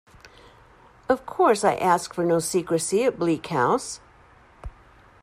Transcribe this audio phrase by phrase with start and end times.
[1.07, 3.99] Of course I ask for no secrecy at Bleak House.